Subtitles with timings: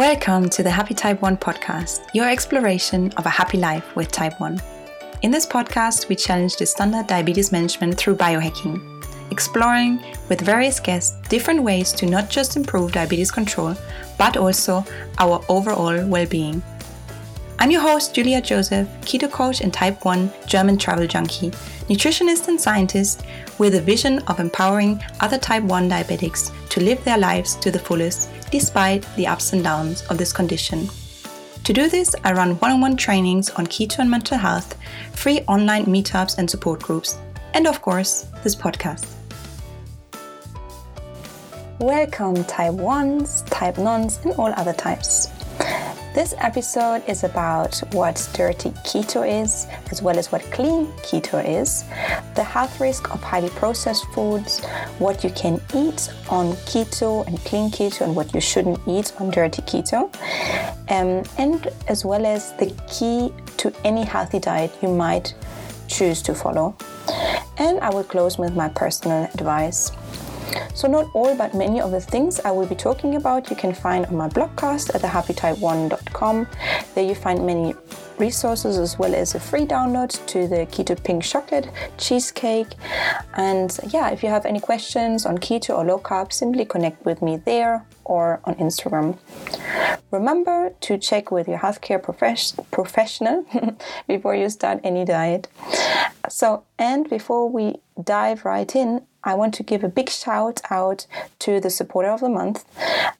[0.00, 4.40] Welcome to the Happy Type 1 podcast, your exploration of a happy life with Type
[4.40, 4.58] 1.
[5.20, 8.80] In this podcast, we challenge the standard diabetes management through biohacking,
[9.30, 13.76] exploring with various guests different ways to not just improve diabetes control,
[14.16, 14.82] but also
[15.18, 16.62] our overall well being.
[17.62, 21.50] I'm your host, Julia Joseph, keto coach and type 1 German travel junkie,
[21.90, 23.22] nutritionist and scientist
[23.58, 27.78] with a vision of empowering other type 1 diabetics to live their lives to the
[27.78, 30.88] fullest despite the ups and downs of this condition.
[31.64, 34.74] To do this, I run one on one trainings on keto and mental health,
[35.12, 37.18] free online meetups and support groups,
[37.52, 39.06] and of course, this podcast.
[41.78, 45.29] Welcome, Type 1s, Type Nones, and all other types.
[46.12, 51.84] This episode is about what dirty keto is, as well as what clean keto is,
[52.34, 54.58] the health risk of highly processed foods,
[54.98, 59.30] what you can eat on keto and clean keto, and what you shouldn't eat on
[59.30, 60.12] dirty keto,
[60.90, 65.32] um, and as well as the key to any healthy diet you might
[65.86, 66.74] choose to follow.
[67.58, 69.92] And I will close with my personal advice.
[70.74, 73.74] So, not all, but many of the things I will be talking about you can
[73.74, 76.46] find on my blogcast at thehappytype1.com.
[76.94, 77.74] There you find many
[78.20, 82.74] resources as well as a free download to the keto pink chocolate cheesecake.
[83.34, 87.22] And yeah, if you have any questions on keto or low carb, simply connect with
[87.22, 89.18] me there or on Instagram.
[90.10, 93.44] Remember to check with your healthcare profes- professional
[94.08, 95.48] before you start any diet.
[96.28, 101.06] So, and before we dive right in, I want to give a big shout out
[101.40, 102.64] to the supporter of the month.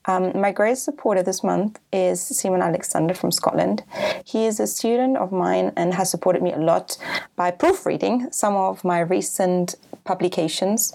[0.07, 3.83] Um, my greatest supporter this month is Simon Alexander from Scotland.
[4.25, 6.97] He is a student of mine and has supported me a lot
[7.37, 10.93] by proofreading some of my recent publications.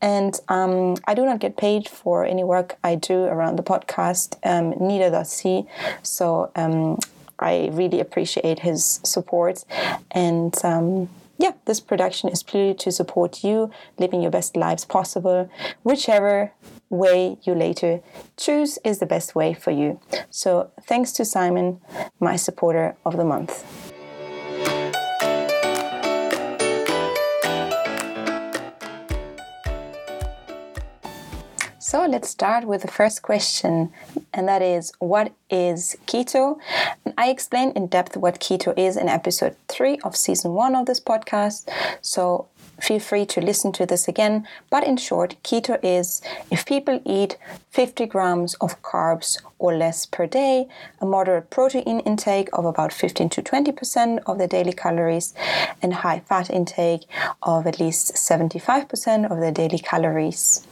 [0.00, 4.36] And um, I do not get paid for any work I do around the podcast,
[4.44, 5.66] um, neither does he.
[6.02, 6.98] So um,
[7.38, 9.64] I really appreciate his support.
[10.10, 15.50] And um, yeah, this production is purely to support you living your best lives possible.
[15.82, 16.52] Whichever
[16.90, 18.00] way you later
[18.36, 20.00] choose is the best way for you.
[20.30, 21.80] So, thanks to Simon,
[22.20, 23.81] my supporter of the month.
[31.92, 33.92] So let's start with the first question,
[34.32, 36.58] and that is what is keto?
[37.18, 41.00] I explained in depth what keto is in episode 3 of season 1 of this
[41.00, 41.68] podcast.
[42.00, 42.48] So
[42.80, 44.46] feel free to listen to this again.
[44.70, 47.36] But in short, keto is if people eat
[47.70, 50.66] 50 grams of carbs or less per day,
[51.00, 55.32] a moderate protein intake of about 15 to 20% of their daily calories,
[55.80, 57.04] and high fat intake
[57.42, 60.66] of at least 75% of their daily calories.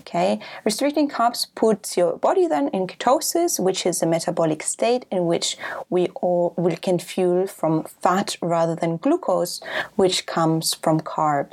[0.00, 5.26] Okay, restricting carbs puts your body then in ketosis, which is a metabolic state in
[5.26, 5.58] which
[5.90, 9.60] we all we can fuel from fat rather than glucose,
[9.96, 11.45] which comes from carbs.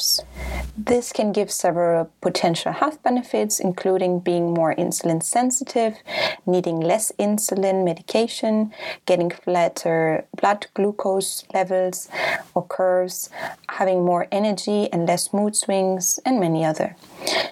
[0.77, 5.97] This can give several potential health benefits, including being more insulin sensitive,
[6.45, 8.73] needing less insulin medication,
[9.05, 12.09] getting flatter blood glucose levels
[12.55, 13.29] or curves,
[13.69, 16.95] having more energy and less mood swings, and many other.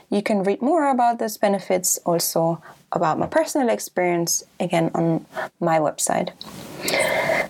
[0.10, 5.26] You can read more about those benefits also about my personal experience again on
[5.60, 6.32] my website.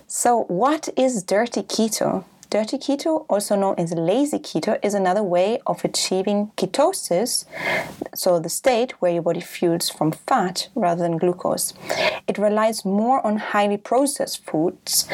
[0.07, 2.25] So, what is dirty keto?
[2.51, 7.45] Dirty keto, also known as lazy keto, is another way of achieving ketosis,
[8.13, 11.73] so the state where your body fuels from fat rather than glucose.
[12.27, 15.07] It relies more on highly processed foods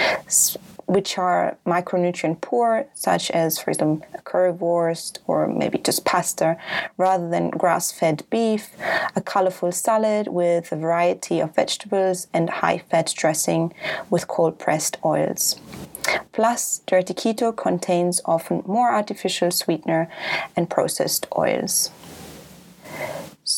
[0.87, 6.57] which are micronutrient poor, such as, for example, currywurst or maybe just pasta,
[6.97, 8.71] rather than grass fed beef,
[9.15, 13.71] a colorful salad with a variety of vegetables, and high fat dressing
[14.09, 15.59] with cold pressed oils.
[16.31, 20.09] Plus, dirty keto contains often more artificial sweetener
[20.55, 21.91] and processed oils.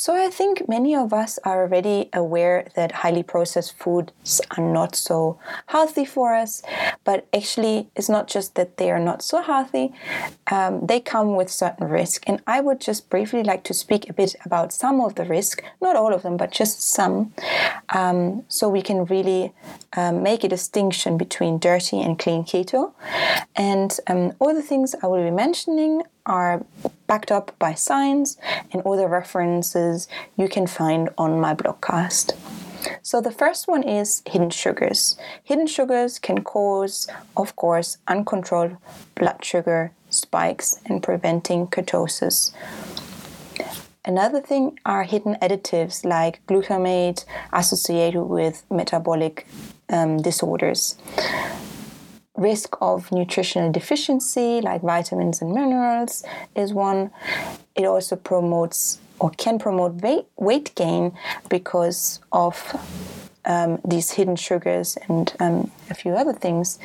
[0.01, 4.96] So, I think many of us are already aware that highly processed foods are not
[4.96, 6.63] so healthy for us,
[7.04, 9.92] but actually, it's not just that they are not so healthy,
[10.50, 12.24] um, they come with certain risk.
[12.28, 15.62] And I would just briefly like to speak a bit about some of the risk,
[15.81, 17.34] not all of them, but just some,
[17.90, 19.52] um, so we can really
[19.98, 22.94] um, make a distinction between dirty and clean keto.
[23.54, 26.63] And um, all the things I will be mentioning are
[27.09, 28.38] backed up by science
[28.71, 30.07] and all the references
[30.38, 32.33] you can find on my blogcast.
[33.01, 35.17] So the first one is hidden sugars.
[35.44, 38.77] Hidden sugars can cause, of course, uncontrolled
[39.15, 42.51] blood sugar spikes and preventing ketosis.
[44.06, 49.45] Another thing are hidden additives like glutamate associated with metabolic
[49.89, 50.95] um, disorders.
[52.39, 56.24] Risk of nutritional deficiency, like vitamins and minerals,
[56.56, 57.12] is one.
[57.75, 60.01] It also promotes or can promote
[60.38, 61.12] weight, gain
[61.50, 62.74] because of
[63.45, 66.77] um, these hidden sugars and um, a few other things,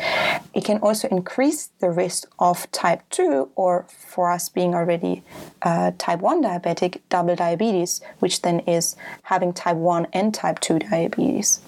[0.54, 5.22] it can also increase the risk of type 2 or for us being already
[5.62, 10.78] uh, type 1 diabetic, double diabetes, which then is having type 1 and type 2
[10.80, 11.60] diabetes.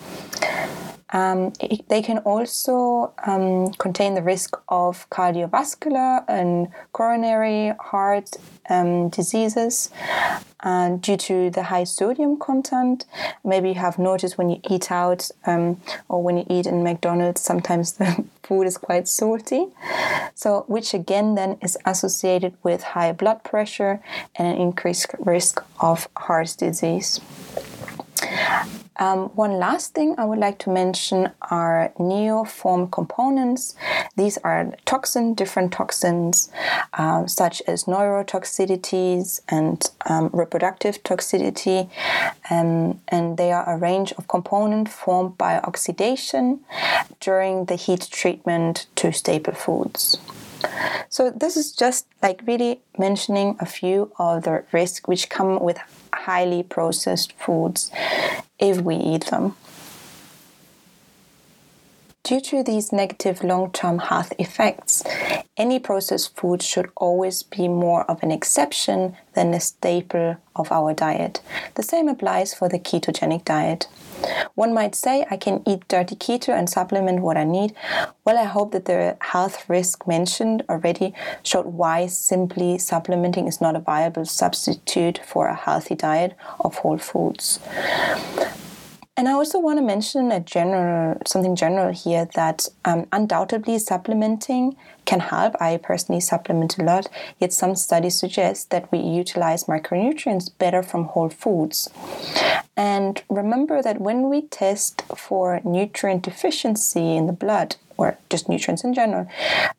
[1.16, 8.36] Um, it, they can also um, contain the risk of cardiovascular and coronary heart
[8.68, 9.88] um, diseases
[10.60, 13.06] and due to the high sodium content.
[13.42, 15.80] Maybe you have noticed when you eat out um,
[16.10, 19.68] or when you eat in McDonald's, sometimes the food is quite salty.
[20.34, 24.02] So, which again then is associated with high blood pressure
[24.34, 27.22] and an increased risk of heart disease.
[28.98, 33.74] Um, one last thing I would like to mention are neoform components.
[34.16, 36.50] These are toxin, different toxins,
[36.94, 41.90] um, such as neurotoxicities and um, reproductive toxicity,
[42.50, 46.60] um, and they are a range of components formed by oxidation
[47.20, 50.18] during the heat treatment to staple foods.
[51.10, 55.78] So this is just like really mentioning a few of the risks which come with
[56.12, 57.92] highly processed foods
[58.58, 59.54] if we eat them.
[62.22, 65.04] Due to these negative long term health effects,
[65.56, 70.92] any processed food should always be more of an exception than a staple of our
[70.92, 71.40] diet.
[71.76, 73.86] The same applies for the ketogenic diet.
[74.54, 77.74] One might say I can eat dirty keto and supplement what I need.
[78.24, 83.76] Well, I hope that the health risk mentioned already showed why simply supplementing is not
[83.76, 87.60] a viable substitute for a healthy diet of whole foods.
[89.18, 94.76] And I also want to mention a general something general here that um, undoubtedly supplementing
[95.06, 95.54] can help.
[95.58, 97.08] I personally supplement a lot,
[97.38, 101.88] yet some studies suggest that we utilize micronutrients better from whole foods.
[102.76, 108.84] And remember that when we test for nutrient deficiency in the blood, or just nutrients
[108.84, 109.26] in general,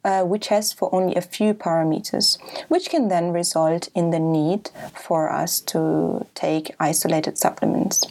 [0.03, 4.71] uh, we test for only a few parameters, which can then result in the need
[4.95, 8.03] for us to take isolated supplements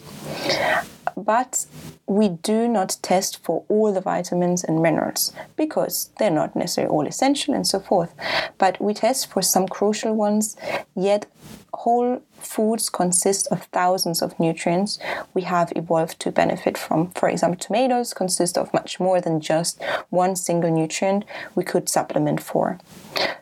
[1.16, 1.64] but
[2.06, 7.06] we do not test for all the vitamins and minerals because they're not necessarily all
[7.06, 8.14] essential and so forth.
[8.58, 10.56] But we test for some crucial ones,
[10.94, 11.26] yet
[11.76, 14.98] whole foods consist of thousands of nutrients
[15.34, 17.10] we have evolved to benefit from.
[17.10, 21.24] For example, tomatoes consist of much more than just one single nutrient
[21.54, 22.78] we could supplement for.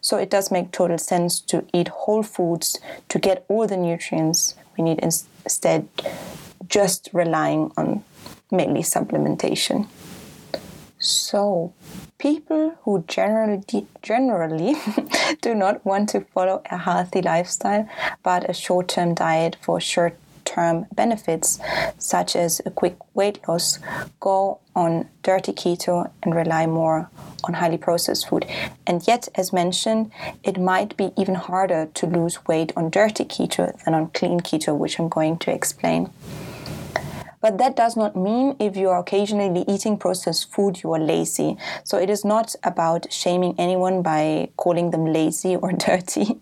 [0.00, 2.78] So it does make total sense to eat whole foods
[3.08, 5.88] to get all the nutrients we need instead
[6.68, 8.02] just relying on
[8.50, 9.86] mainly supplementation.
[11.04, 11.74] So,
[12.16, 14.74] people who generally generally
[15.42, 17.86] do not want to follow a healthy lifestyle
[18.22, 21.60] but a short-term diet for short-term benefits
[21.98, 23.78] such as a quick weight loss
[24.18, 27.10] go on dirty keto and rely more
[27.44, 28.46] on highly processed food.
[28.86, 30.10] And yet, as mentioned,
[30.42, 34.74] it might be even harder to lose weight on dirty keto than on clean keto,
[34.74, 36.10] which I'm going to explain.
[37.44, 41.58] But that does not mean if you are occasionally eating processed food, you are lazy.
[41.84, 46.40] So it is not about shaming anyone by calling them lazy or dirty.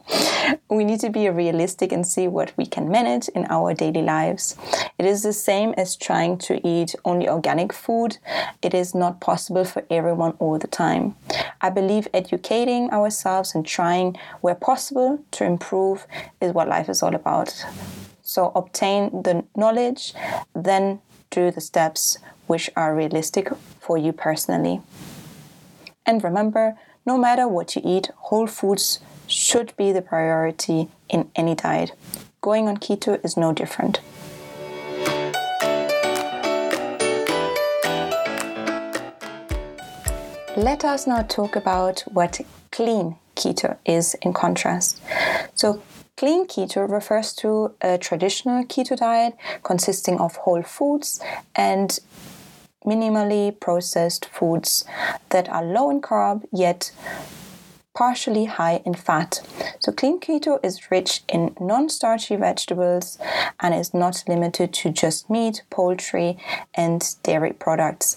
[0.71, 4.54] we need to be realistic and see what we can manage in our daily lives.
[4.97, 8.18] It is the same as trying to eat only organic food.
[8.62, 11.16] It is not possible for everyone all the time.
[11.61, 16.06] I believe educating ourselves and trying where possible to improve
[16.40, 17.64] is what life is all about.
[18.32, 20.14] So obtain the knowledge,
[20.54, 24.80] then do the steps which are realistic for you personally.
[26.06, 31.54] And remember, no matter what you eat, whole foods should be the priority in any
[31.54, 31.92] diet.
[32.40, 34.00] Going on keto is no different.
[40.56, 45.02] Let us now talk about what clean keto is in contrast.
[45.54, 45.82] So,
[46.22, 51.20] Clean keto refers to a traditional keto diet consisting of whole foods
[51.56, 51.98] and
[52.86, 54.84] minimally processed foods
[55.30, 56.92] that are low in carb yet
[57.92, 59.40] partially high in fat.
[59.80, 63.18] So, clean keto is rich in non starchy vegetables
[63.58, 66.38] and is not limited to just meat, poultry,
[66.72, 68.16] and dairy products,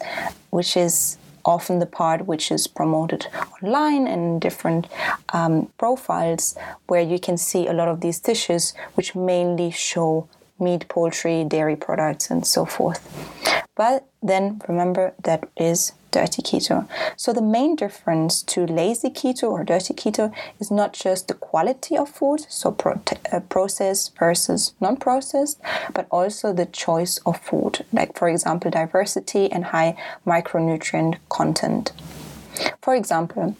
[0.52, 3.28] which is often the part which is promoted
[3.62, 4.88] online and different
[5.34, 6.56] um, profiles
[6.88, 10.28] where you can see a lot of these dishes which mainly show
[10.60, 13.02] meat, poultry, dairy products, and so forth.
[13.76, 16.88] But then remember that is dirty keto.
[17.18, 20.32] So the main difference to lazy keto or dirty keto
[20.62, 25.60] is not just the quality of food, so pro- uh, processed versus non-processed,
[25.94, 31.92] but also the choice of food, like for example diversity and high micronutrient content.
[32.82, 33.58] For example,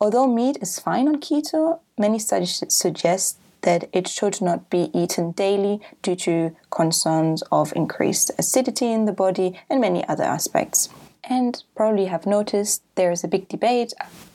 [0.00, 5.32] although meat is fine on keto, many studies suggest that it should not be eaten
[5.32, 10.88] daily due to concerns of increased acidity in the body and many other aspects.
[11.24, 13.92] And probably have noticed there is a big debate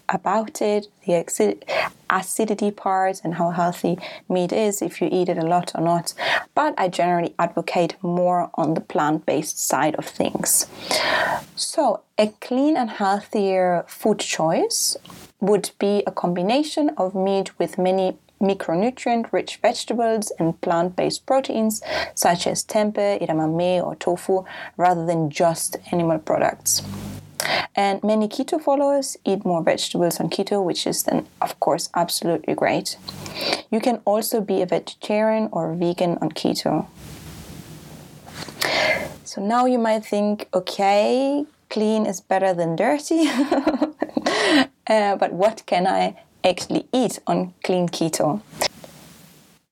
[0.09, 1.57] about it, the
[2.09, 3.97] acidity part, and how healthy
[4.29, 6.13] meat is if you eat it a lot or not.
[6.53, 10.67] But I generally advocate more on the plant based side of things.
[11.55, 14.97] So, a clean and healthier food choice
[15.39, 21.81] would be a combination of meat with many micronutrient rich vegetables and plant based proteins
[22.13, 24.43] such as tempeh, edamame, or tofu
[24.77, 26.81] rather than just animal products.
[27.75, 32.55] And many keto followers eat more vegetables on keto, which is then, of course, absolutely
[32.55, 32.97] great.
[33.69, 36.87] You can also be a vegetarian or vegan on keto.
[39.23, 43.27] So now you might think, okay, clean is better than dirty.
[44.87, 48.41] uh, but what can I actually eat on clean keto.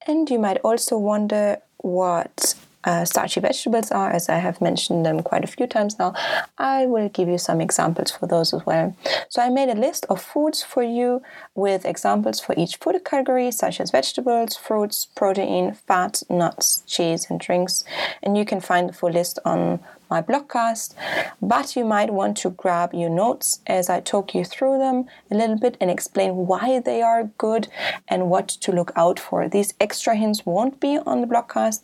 [0.05, 5.21] And you might also wonder what uh, starchy vegetables are, as I have mentioned them
[5.21, 6.13] quite a few times now.
[6.57, 8.95] I will give you some examples for those as well.
[9.29, 11.21] So I made a list of foods for you
[11.55, 17.39] with examples for each food category, such as vegetables, fruits, protein, fat, nuts, cheese, and
[17.39, 17.85] drinks.
[18.21, 19.79] And you can find the full list on
[20.13, 20.93] my blogcast,
[21.41, 24.97] but you might want to grab your notes as I talk you through them
[25.31, 27.67] a little bit and explain why they are good
[28.07, 29.49] and what to look out for.
[29.49, 31.79] These extra hints won't be on the blogcast,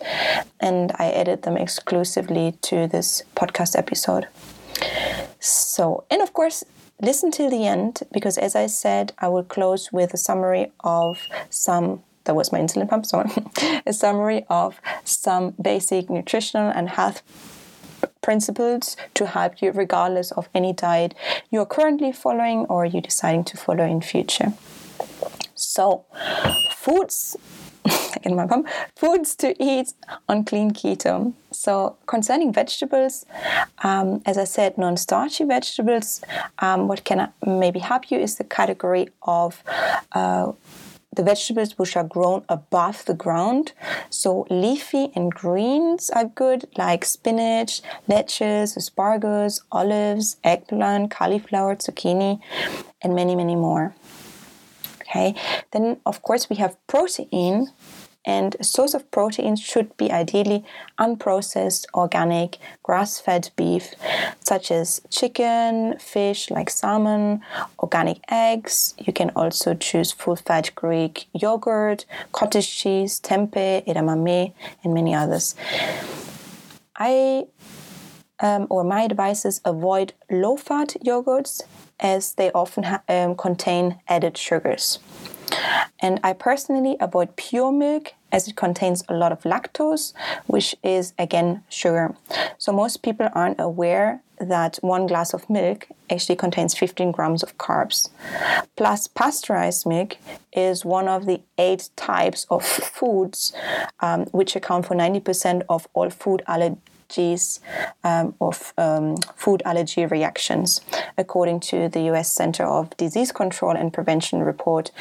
[0.59, 4.27] and I edit them exclusively to this podcast episode.
[5.39, 6.63] So, and of course,
[7.01, 11.19] listen till the end because, as I said, I will close with a summary of
[11.49, 13.23] some that was my insulin pump, so
[13.87, 17.23] a summary of some basic nutritional and health
[18.21, 21.13] principles to help you regardless of any diet
[21.49, 24.53] you're currently following or you're deciding to follow in future.
[25.55, 26.05] So,
[26.77, 27.35] foods
[28.23, 29.93] in my mom, foods to eat
[30.27, 31.33] on clean keto.
[31.51, 33.25] So, concerning vegetables,
[33.83, 36.21] um, as I said, non starchy vegetables,
[36.59, 39.63] um, what can maybe help you is the category of
[40.13, 40.51] uh,
[41.15, 43.73] the vegetables which are grown above the ground.
[44.09, 52.39] So leafy and greens are good, like spinach, lettuce, asparagus, olives, eggplant, cauliflower, zucchini,
[53.01, 53.95] and many, many more.
[55.01, 55.33] Okay,
[55.71, 57.71] then of course we have protein,
[58.29, 60.63] and a source of protein should be ideally
[60.99, 63.95] unprocessed, organic, grass fed beef,
[64.51, 67.41] such as chicken, fish like salmon,
[67.79, 68.93] organic eggs.
[68.99, 75.55] You can also choose full fat Greek yogurt, cottage cheese, tempeh, edamame, and many others.
[76.95, 77.47] I
[78.41, 81.61] um, or my advice is avoid low fat yogurts
[81.99, 84.99] as they often ha- um, contain added sugars.
[85.99, 90.13] And I personally avoid pure milk as it contains a lot of lactose,
[90.47, 92.15] which is again sugar.
[92.57, 97.57] So most people aren't aware that one glass of milk actually contains 15 grams of
[97.57, 98.09] carbs.
[98.77, 100.17] Plus, pasteurized milk
[100.53, 103.53] is one of the eight types of foods
[103.99, 106.77] um, which account for 90% of all food allergies
[107.09, 107.59] allergies
[108.03, 110.81] um, of um, food allergy reactions,
[111.17, 114.91] according to the US Center of Disease Control and Prevention report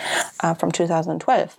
[0.41, 1.57] uh, from 2012.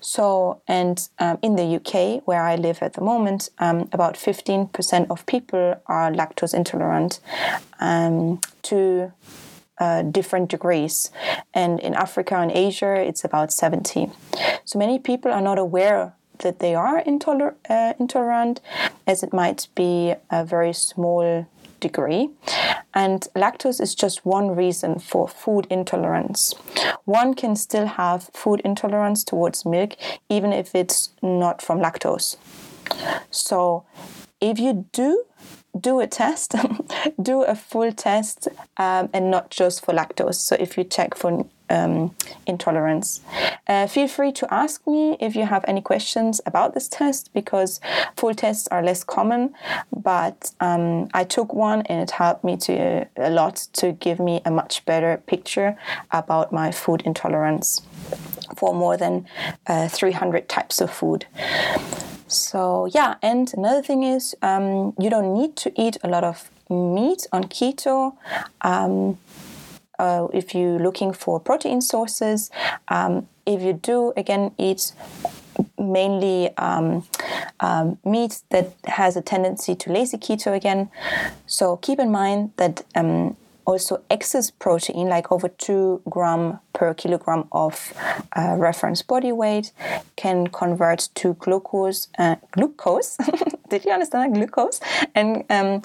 [0.00, 5.10] So, and um, in the UK, where I live at the moment, um, about 15%
[5.10, 7.20] of people are lactose intolerant
[7.80, 9.12] um, to
[9.78, 11.10] uh, different degrees.
[11.54, 14.10] And in Africa and Asia, it's about 70.
[14.64, 18.60] So many people are not aware that they are intoler- uh, intolerant,
[19.06, 21.46] as it might be a very small
[21.80, 22.30] degree.
[22.94, 26.54] And lactose is just one reason for food intolerance.
[27.04, 29.96] One can still have food intolerance towards milk,
[30.28, 32.36] even if it's not from lactose.
[33.30, 33.84] So,
[34.40, 35.24] if you do
[35.78, 36.54] do a test,
[37.22, 40.34] do a full test, um, and not just for lactose.
[40.34, 42.14] So, if you check for um,
[42.46, 43.20] intolerance.
[43.66, 47.80] Uh, feel free to ask me if you have any questions about this test because
[48.16, 49.54] full tests are less common,
[49.94, 54.42] but um, I took one and it helped me to a lot to give me
[54.44, 55.76] a much better picture
[56.10, 57.82] about my food intolerance
[58.56, 59.26] for more than
[59.66, 61.26] uh, 300 types of food.
[62.26, 66.50] So, yeah, and another thing is um, you don't need to eat a lot of
[66.68, 68.16] meat on keto.
[68.60, 69.18] Um,
[70.00, 72.50] uh, if you're looking for protein sources,
[72.88, 74.92] um, if you do again eat
[75.78, 77.04] mainly um,
[77.60, 80.88] um, meat that has a tendency to lazy keto again.
[81.46, 87.44] So keep in mind that um, also excess protein, like over two gram per kilogram
[87.52, 87.92] of
[88.36, 89.72] uh, reference body weight,
[90.16, 92.08] can convert to glucose.
[92.18, 93.18] Uh, glucose.
[93.70, 94.38] Did you understand that?
[94.38, 94.80] Glucose
[95.14, 95.82] and um,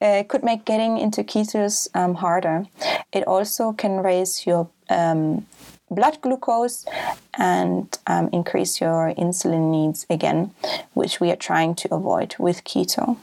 [0.00, 2.66] uh, could make getting into ketosis um, harder.
[3.12, 5.46] It also can raise your um,
[5.90, 6.86] blood glucose
[7.34, 10.52] and um, increase your insulin needs again,
[10.94, 13.16] which we are trying to avoid with keto.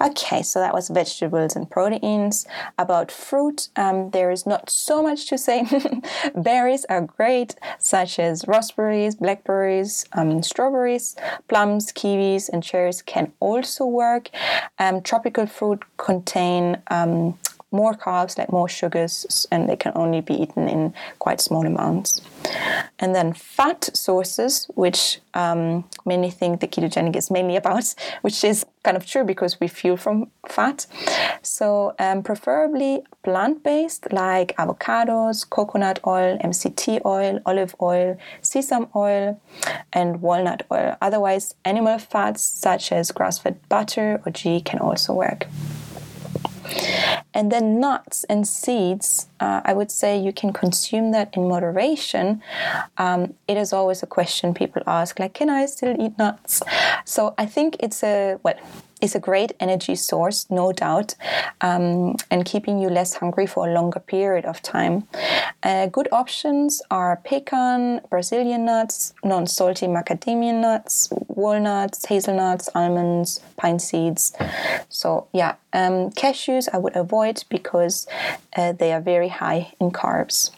[0.00, 2.46] Okay, so that was vegetables and proteins.
[2.78, 5.64] About fruit, um, there is not so much to say.
[6.34, 11.14] Berries are great, such as raspberries, blackberries, um, strawberries,
[11.48, 14.30] plums, kiwis, and cherries can also work.
[14.78, 17.38] Um, tropical fruit contain um,
[17.72, 22.20] more carbs, like more sugars, and they can only be eaten in quite small amounts.
[22.98, 28.64] And then fat sources, which um, many think the ketogenic is mainly about, which is
[28.82, 30.86] kind of true because we fuel from fat.
[31.42, 39.40] So, um, preferably plant based, like avocados, coconut oil, MCT oil, olive oil, sesame oil,
[39.92, 40.96] and walnut oil.
[41.00, 45.46] Otherwise, animal fats such as grass fed butter or ghee can also work.
[47.34, 52.42] And then nuts and seeds, uh, I would say you can consume that in moderation.
[52.98, 56.62] Um, it is always a question people ask, like, can I still eat nuts?
[57.04, 58.58] So I think it's a, well,
[59.02, 61.14] is a great energy source, no doubt,
[61.60, 65.06] um, and keeping you less hungry for a longer period of time.
[65.62, 73.78] Uh, good options are pecan, Brazilian nuts, non salty macadamia nuts, walnuts, hazelnuts, almonds, pine
[73.78, 74.32] seeds.
[74.88, 78.06] So, yeah, um, cashews I would avoid because
[78.56, 80.50] uh, they are very high in carbs.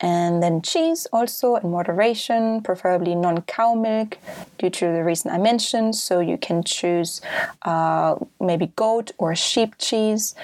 [0.00, 4.18] And then cheese also in moderation, preferably non cow milk,
[4.58, 5.96] due to the reason I mentioned.
[5.96, 7.20] So you can choose
[7.62, 10.34] uh, maybe goat or sheep cheese,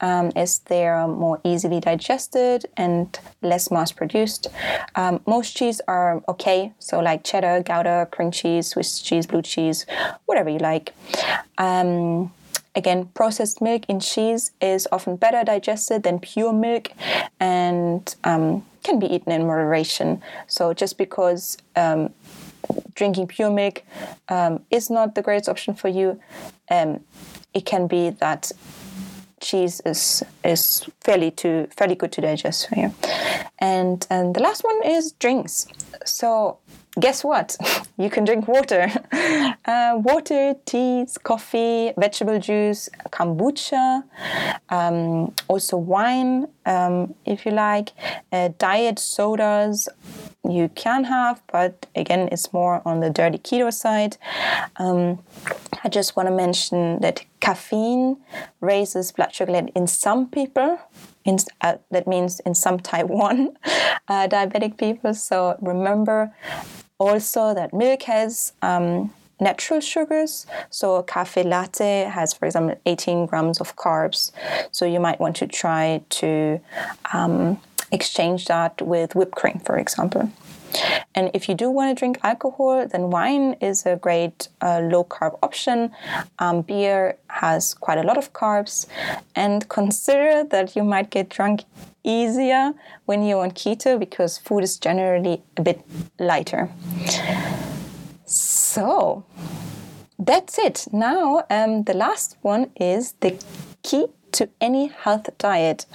[0.00, 4.46] um, as they are more easily digested and less mass produced.
[4.94, 9.84] Um, most cheese are okay, so like cheddar, Gouda, cream cheese, Swiss cheese, blue cheese,
[10.24, 10.94] whatever you like.
[11.58, 12.32] Um,
[12.74, 16.90] Again, processed milk in cheese is often better digested than pure milk
[17.38, 20.22] and um, can be eaten in moderation.
[20.46, 22.14] So, just because um,
[22.94, 23.82] drinking pure milk
[24.28, 26.20] um, is not the greatest option for you,
[26.70, 27.00] um,
[27.52, 28.52] it can be that
[29.42, 32.94] cheese is is fairly to fairly good to digest for you.
[33.58, 35.66] And and the last one is drinks.
[36.04, 36.58] So
[37.00, 37.56] guess what?
[37.98, 38.90] You can drink water.
[39.64, 44.02] Uh, water, teas, coffee, vegetable juice, kombucha,
[44.70, 47.92] um, also wine, um, if you like,
[48.32, 49.88] uh, diet sodas.
[50.48, 54.16] You can have, but again, it's more on the dirty keto side.
[54.78, 55.20] Um,
[55.84, 58.18] I just want to mention that caffeine
[58.60, 60.78] raises blood sugar level in some people.
[61.24, 63.56] In, uh, that means in some type 1
[64.08, 65.14] uh, diabetic people.
[65.14, 66.34] So remember
[66.98, 70.46] also that milk has um, natural sugars.
[70.70, 74.30] So a cafe latte has, for example, 18 grams of carbs.
[74.70, 76.60] So you might want to try to
[77.12, 80.30] um, exchange that with whipped cream, for example.
[81.14, 85.04] And if you do want to drink alcohol, then wine is a great uh, low
[85.04, 85.92] carb option.
[86.38, 88.86] Um, beer has quite a lot of carbs.
[89.34, 91.64] And consider that you might get drunk
[92.04, 92.72] easier
[93.06, 95.80] when you're on keto because food is generally a bit
[96.18, 96.70] lighter.
[98.24, 99.24] So
[100.18, 100.86] that's it.
[100.92, 103.38] Now, um, the last one is the
[103.82, 105.86] key to any health diet.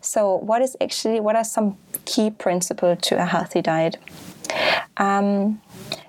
[0.00, 3.96] So, what is actually what are some key principles to a healthy diet?
[4.96, 5.60] Um,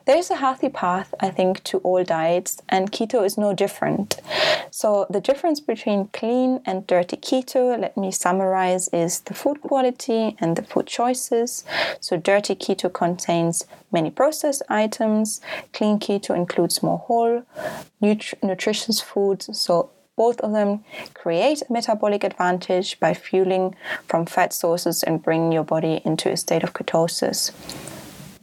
[0.05, 4.21] there's a healthy path, I think, to all diets, and keto is no different.
[4.71, 10.37] So, the difference between clean and dirty keto, let me summarize, is the food quality
[10.39, 11.65] and the food choices.
[11.99, 15.41] So, dirty keto contains many processed items,
[15.73, 17.43] clean keto includes more whole,
[17.99, 23.75] nut- nutritious foods, so Both of them create a metabolic advantage by fueling
[24.07, 27.51] from fat sources and bringing your body into a state of ketosis.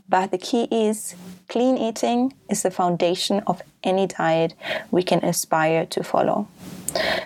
[0.08, 1.16] But the key is
[1.48, 4.54] clean eating is the foundation of any diet
[4.90, 6.48] we can aspire to follow.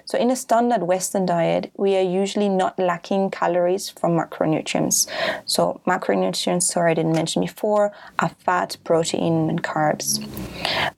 [0.05, 5.07] So, in a standard Western diet, we are usually not lacking calories from macronutrients.
[5.45, 10.27] So, macronutrients, sorry, I didn't mention before, are fat, protein, and carbs.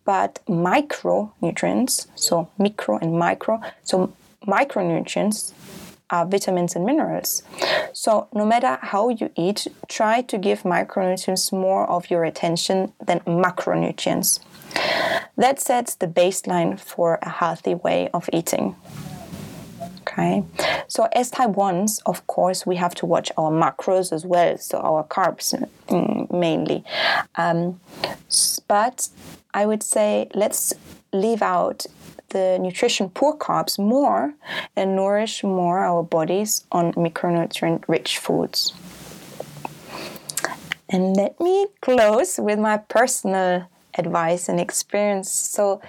[0.04, 4.12] But micronutrients, so micro and micro, so
[4.46, 5.52] micronutrients
[6.10, 7.42] are vitamins and minerals.
[7.92, 13.20] So, no matter how you eat, try to give micronutrients more of your attention than
[13.20, 14.40] macronutrients.
[15.36, 18.76] That sets the baseline for a healthy way of eating.
[20.02, 20.42] Okay,
[20.88, 24.78] so as type 1s, of course, we have to watch our macros as well, so
[24.78, 25.54] our carbs
[25.88, 26.84] mm, mainly.
[27.36, 27.80] Um,
[28.66, 29.08] but
[29.54, 30.72] I would say let's
[31.12, 31.86] leave out
[32.30, 34.34] the nutrition poor carbs more
[34.76, 38.72] and nourish more our bodies on micronutrient rich foods.
[40.88, 45.30] And let me close with my personal advice and experience.
[45.30, 45.80] So,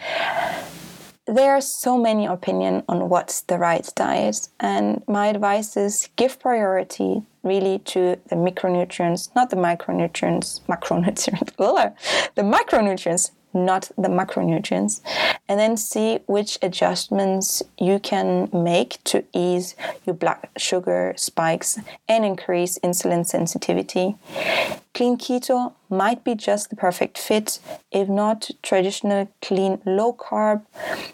[1.26, 6.40] there are so many opinions on what's the right diet, and my advice is give
[6.40, 11.56] priority really to the micronutrients, not the micronutrients, macronutrients,
[12.36, 15.02] the micronutrients not the macronutrients,
[15.48, 22.26] and then see which adjustments you can make to ease your blood sugar spikes and
[22.26, 24.16] increase insulin sensitivity.
[24.94, 27.60] Clean keto might be just the perfect fit.
[27.92, 30.66] If not, traditional clean low carb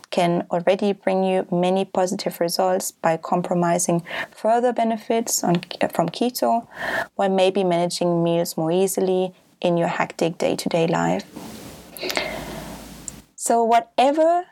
[0.09, 4.03] can already bring you many positive results by compromising
[4.35, 5.61] further benefits on,
[5.93, 6.67] from keto
[7.15, 11.56] while maybe managing meals more easily in your hectic day to day life.
[13.47, 14.43] So, whatever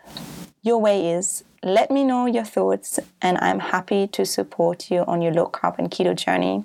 [0.61, 5.21] your way is, let me know your thoughts, and I'm happy to support you on
[5.21, 6.63] your low carb and keto journey.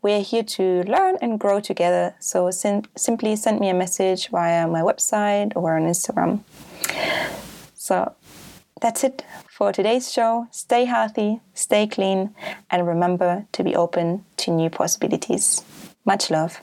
[0.00, 4.66] We're here to learn and grow together, so sim- simply send me a message via
[4.66, 6.40] my website or on Instagram.
[7.74, 8.14] So,
[8.80, 10.46] that's it for today's show.
[10.52, 12.34] Stay healthy, stay clean,
[12.70, 15.62] and remember to be open to new possibilities.
[16.06, 16.58] Much love.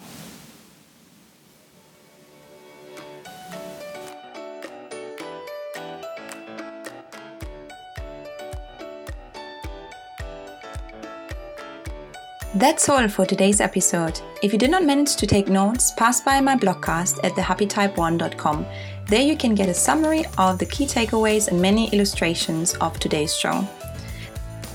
[12.55, 14.21] That's all for today's episode.
[14.43, 18.65] If you did not manage to take notes, pass by my blogcast at thehappytype1.com.
[19.07, 23.35] There you can get a summary of the key takeaways and many illustrations of today's
[23.35, 23.67] show.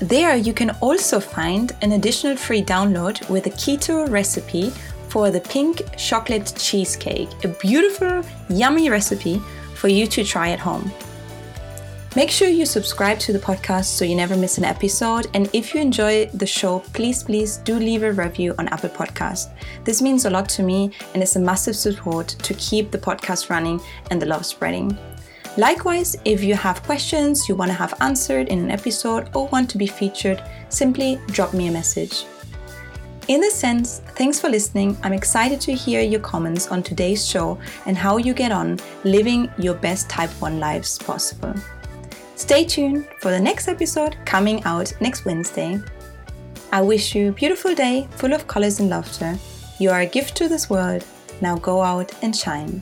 [0.01, 4.71] There you can also find an additional free download with a keto recipe
[5.07, 9.41] for the pink chocolate cheesecake, a beautiful, yummy recipe
[9.75, 10.91] for you to try at home.
[12.19, 15.27] Make sure you subscribe to the podcast so you never miss an episode.
[15.33, 19.53] And if you enjoy the show, please, please do leave a review on Apple Podcast.
[19.85, 23.49] This means a lot to me and is a massive support to keep the podcast
[23.49, 23.79] running
[24.11, 24.97] and the love spreading.
[25.55, 29.69] Likewise, if you have questions you want to have answered in an episode or want
[29.69, 32.25] to be featured, simply drop me a message.
[33.29, 34.97] In this sense, thanks for listening.
[35.03, 39.49] I'm excited to hear your comments on today's show and how you get on living
[39.57, 41.55] your best Type 1 lives possible.
[42.39, 45.77] Stay tuned for the next episode coming out next Wednesday.
[46.71, 49.37] I wish you a beautiful day full of colors and laughter.
[49.77, 51.03] You are a gift to this world.
[51.41, 52.81] Now go out and shine.